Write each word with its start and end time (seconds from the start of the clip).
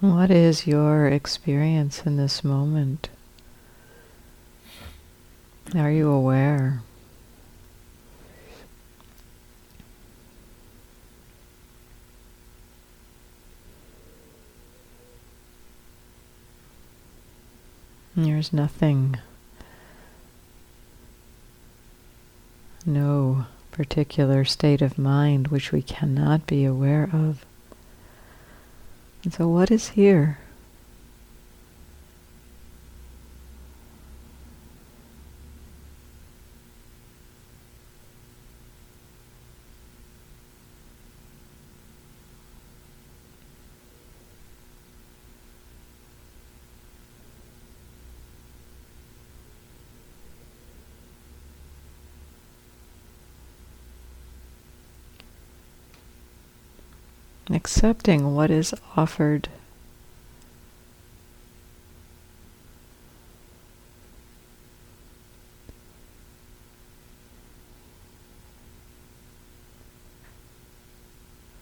What 0.00 0.30
is 0.30 0.64
your 0.64 1.08
experience 1.08 2.02
in 2.06 2.16
this 2.16 2.44
moment? 2.44 3.08
Are 5.74 5.90
you 5.90 6.08
aware? 6.08 6.82
There's 18.14 18.52
nothing, 18.52 19.18
no 22.86 23.46
particular 23.72 24.44
state 24.44 24.80
of 24.80 24.96
mind 24.96 25.48
which 25.48 25.72
we 25.72 25.82
cannot 25.82 26.46
be 26.46 26.64
aware 26.64 27.10
of. 27.12 27.44
And 29.24 29.32
so, 29.32 29.48
what 29.48 29.70
is 29.70 29.90
here? 29.90 30.38
Accepting 57.50 58.34
what 58.34 58.50
is 58.50 58.74
offered. 58.96 59.48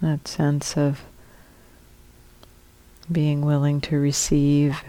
That 0.00 0.28
sense 0.28 0.76
of 0.76 1.02
being 3.10 3.42
willing 3.42 3.80
to 3.82 3.98
receive 3.98 4.82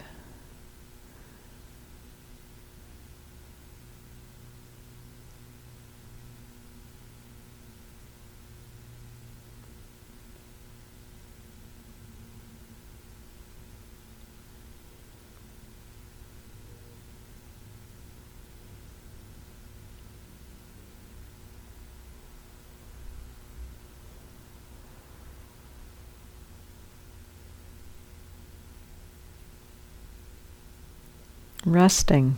resting 31.66 32.38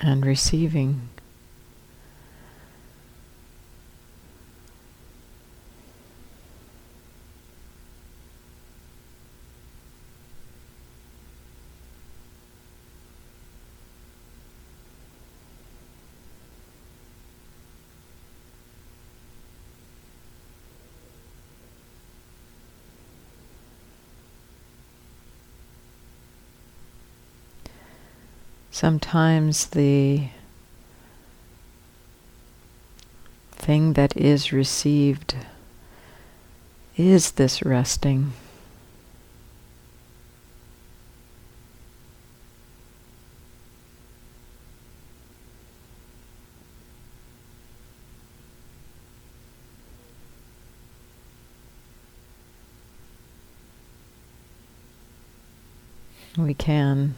and 0.00 0.24
receiving. 0.26 1.08
Sometimes 28.74 29.66
the 29.66 30.28
thing 33.52 33.92
that 33.92 34.16
is 34.16 34.50
received 34.50 35.36
is 36.96 37.32
this 37.32 37.62
resting. 37.62 38.32
We 56.38 56.54
can 56.54 57.16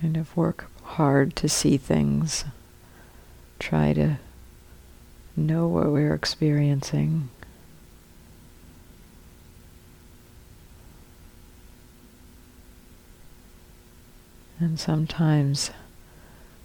kind 0.00 0.16
of 0.16 0.36
work 0.36 0.70
hard 0.82 1.36
to 1.36 1.48
see 1.48 1.76
things, 1.76 2.44
try 3.58 3.92
to 3.92 4.18
know 5.36 5.66
what 5.68 5.90
we're 5.90 6.14
experiencing. 6.14 7.28
And 14.58 14.78
sometimes 14.78 15.70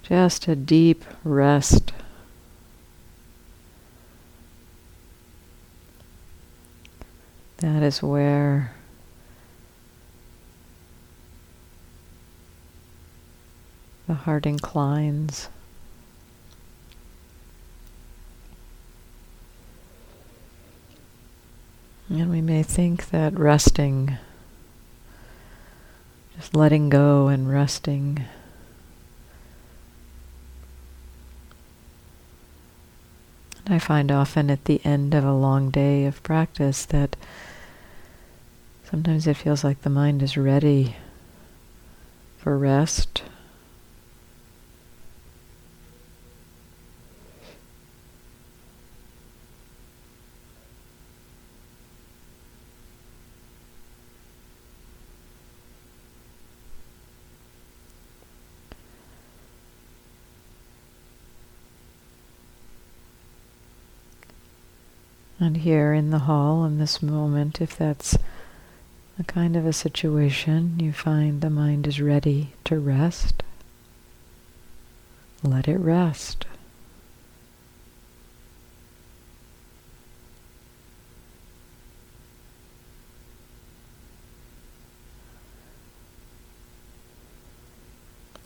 just 0.04 0.48
a 0.48 0.56
deep 0.56 1.04
rest. 1.24 1.92
That 7.58 7.82
is 7.82 8.04
where 8.04 8.76
the 14.08 14.15
heart 14.26 14.48
inclines. 14.48 15.50
And 22.10 22.32
we 22.32 22.42
may 22.42 22.64
think 22.64 23.12
that 23.12 23.38
resting, 23.38 24.18
just 26.36 26.56
letting 26.56 26.90
go 26.90 27.28
and 27.28 27.48
resting, 27.48 28.26
and 33.64 33.76
I 33.76 33.78
find 33.78 34.12
often 34.12 34.50
at 34.50 34.66
the 34.66 34.84
end 34.84 35.14
of 35.14 35.24
a 35.24 35.34
long 35.34 35.70
day 35.70 36.06
of 36.06 36.24
practice 36.24 36.84
that 36.86 37.16
sometimes 38.90 39.28
it 39.28 39.38
feels 39.38 39.64
like 39.64 39.84
the 39.84 39.90
mind 39.92 40.24
is 40.24 40.36
ready 40.36 40.96
for 42.40 42.58
rest. 42.58 43.22
And 65.40 65.58
here 65.58 65.94
in 65.94 66.12
the 66.12 66.20
hall, 66.20 66.64
in 66.64 66.78
this 66.78 67.02
moment, 67.02 67.60
if 67.60 67.78
that's 67.78 68.18
a 69.20 69.24
kind 69.24 69.56
of 69.56 69.66
a 69.66 69.74
situation 69.74 70.80
you 70.80 70.94
find 70.94 71.42
the 71.42 71.50
mind 71.50 71.88
is 71.88 72.00
ready 72.00 72.54
to 72.66 72.80
rest, 72.80 73.44
let 75.44 75.68
it 75.68 75.78
rest. 75.78 76.46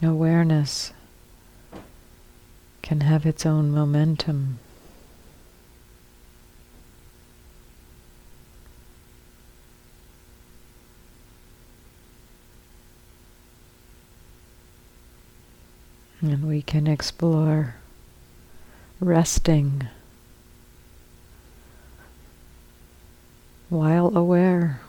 Awareness 0.02 0.94
can 2.82 3.02
have 3.02 3.26
its 3.26 3.46
own 3.46 3.70
momentum. 3.70 4.60
And 16.21 16.48
we 16.48 16.62
can 16.62 16.88
explore 16.88 17.75
resting. 19.00 19.88
while 23.69 24.16
aware. 24.18 24.81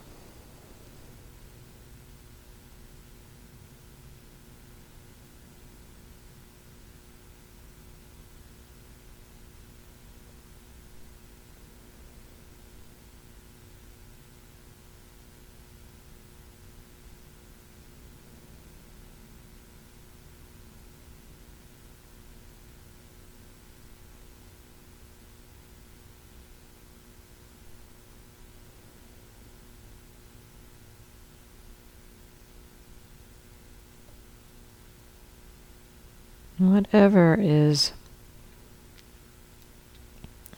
Whatever 36.60 37.38
is 37.40 37.92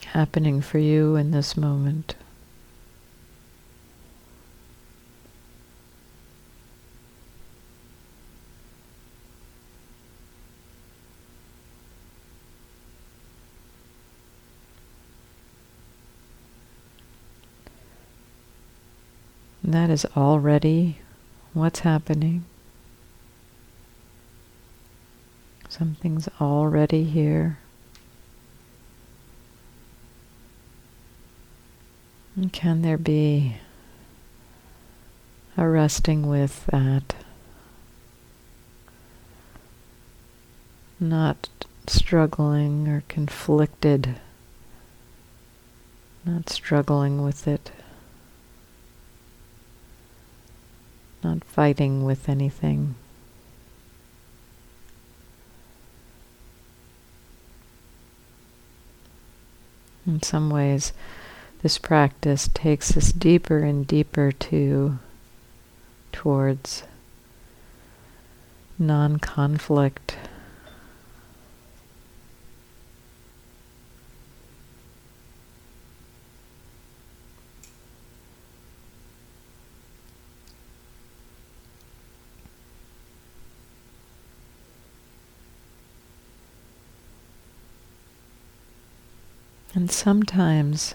happening 0.06 0.60
for 0.60 0.78
you 0.78 1.14
in 1.14 1.30
this 1.30 1.56
moment. 1.56 2.16
that 19.64 19.88
is 19.88 20.04
already 20.16 20.98
what's 21.54 21.80
happening. 21.80 22.44
Something's 25.72 26.28
already 26.38 27.04
here. 27.04 27.56
And 32.36 32.52
can 32.52 32.82
there 32.82 32.98
be 32.98 33.56
a 35.56 35.66
resting 35.66 36.26
with 36.26 36.66
that? 36.66 37.14
Not 41.00 41.48
struggling 41.86 42.86
or 42.86 43.02
conflicted, 43.08 44.20
not 46.26 46.50
struggling 46.50 47.22
with 47.24 47.48
it, 47.48 47.72
not 51.24 51.42
fighting 51.44 52.04
with 52.04 52.28
anything. 52.28 52.94
In 60.06 60.22
some 60.22 60.50
ways, 60.50 60.92
this 61.62 61.78
practice 61.78 62.48
takes 62.52 62.96
us 62.96 63.12
deeper 63.12 63.58
and 63.58 63.86
deeper 63.86 64.32
to 64.32 64.98
towards 66.10 66.82
non-conflict. 68.78 70.16
And 89.74 89.90
sometimes 89.90 90.94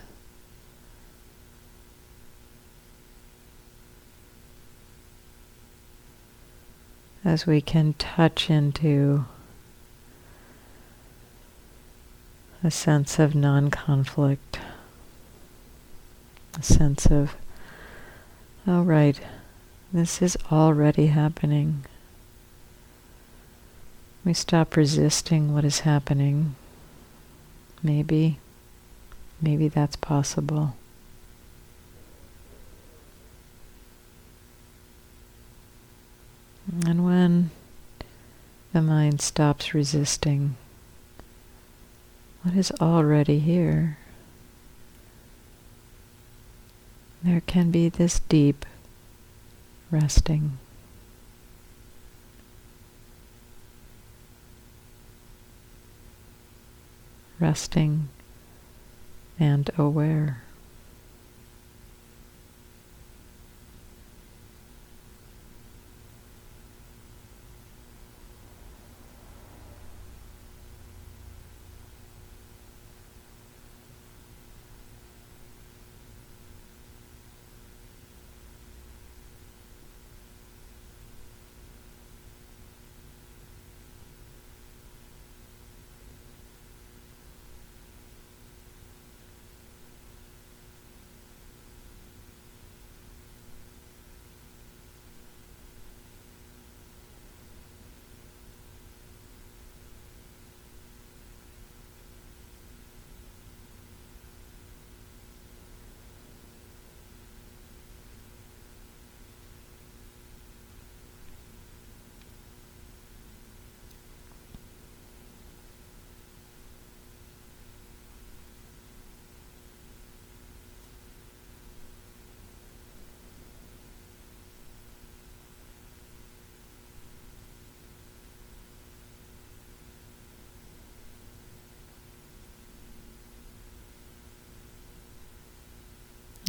as 7.26 7.46
we 7.48 7.60
can 7.60 7.94
touch 7.94 8.50
into 8.50 9.26
a 12.64 12.72
sense 12.72 13.18
of 13.20 13.34
non 13.34 13.72
conflict, 13.72 14.60
a 16.58 16.64
sense 16.64 17.08
of, 17.08 17.36
oh, 18.68 18.84
right, 18.84 19.20
this 19.92 20.22
is 20.22 20.38
already 20.52 21.08
happening. 21.08 21.84
We 24.24 24.34
stop 24.34 24.76
resisting 24.76 25.54
what 25.54 25.66
is 25.66 25.82
happening. 25.82 26.56
Maybe 27.82 28.40
Maybe 29.42 29.68
that's 29.68 29.96
possible. 29.96 30.76
And 36.86 37.06
when 37.06 37.52
the 38.74 38.82
mind 38.82 39.22
stops 39.22 39.74
resisting 39.74 40.56
what 42.44 42.56
is 42.56 42.72
already 42.82 43.40
here, 43.40 43.98
there 47.24 47.42
can 47.42 47.72
be 47.72 47.90
this 47.90 48.20
deep 48.20 48.66
resting. 49.92 50.58
Resting 57.40 58.10
and 59.40 59.70
aware. 59.78 60.47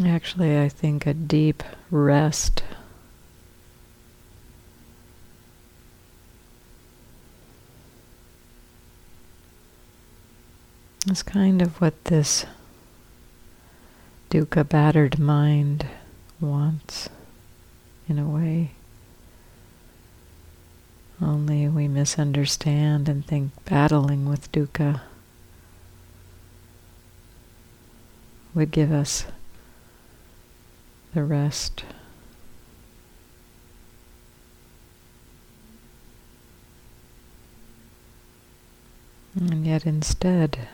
Actually, 0.05 0.57
I 0.57 0.69
think 0.69 1.07
a 1.07 1.15
deep 1.15 1.65
rest 1.91 2.63
is 11.11 11.25
kind 11.25 11.61
of 11.61 11.81
what 11.81 12.05
this 12.05 12.47
dukkha 14.31 14.69
battered 14.69 15.19
mind 15.19 15.87
wants, 16.41 17.09
in 18.09 18.21
a 18.21 18.29
way. 18.29 18.71
Only 21.21 21.67
we 21.67 21.89
misunderstand 21.89 23.09
and 23.09 23.27
think 23.27 23.51
battling 23.65 24.29
with 24.29 24.53
dukkha 24.53 25.01
would 28.55 28.71
give 28.71 28.93
us 28.93 29.27
the 31.15 31.25
rest. 31.25 31.85
And 39.35 39.65
yet 39.65 39.87
instead, 39.87 40.69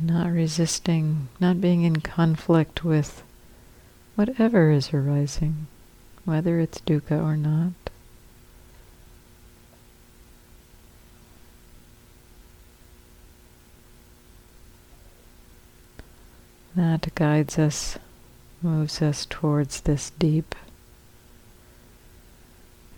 not 0.00 0.32
resisting, 0.32 1.28
not 1.38 1.60
being 1.60 1.82
in 1.82 2.00
conflict 2.00 2.84
with 2.84 3.22
whatever 4.16 4.72
is 4.72 4.92
arising, 4.92 5.68
whether 6.24 6.58
it's 6.58 6.80
dukkha 6.80 7.22
or 7.22 7.36
not. 7.36 7.72
That 16.78 17.12
guides 17.16 17.58
us, 17.58 17.98
moves 18.62 19.02
us 19.02 19.26
towards 19.28 19.80
this 19.80 20.10
deep, 20.10 20.54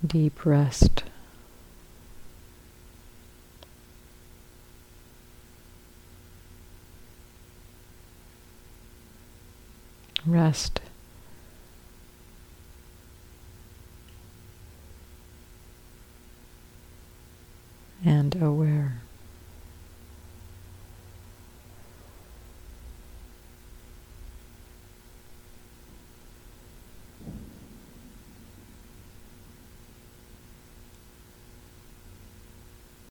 deep 0.07 0.45
rest. 0.45 1.05
Rest 10.27 10.83